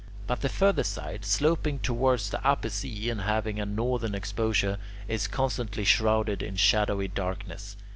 But 0.25 0.41
the 0.41 0.49
further 0.49 0.81
side, 0.83 1.23
sloping 1.25 1.77
towards 1.77 2.31
the 2.31 2.43
Upper 2.43 2.69
Sea 2.69 3.11
and 3.11 3.21
having 3.21 3.59
a 3.59 3.67
northern 3.67 4.15
exposure, 4.15 4.79
is 5.07 5.27
constantly 5.27 5.83
shrouded 5.85 6.41
in 6.41 6.55
shadowy 6.55 7.07
darkness. 7.07 7.75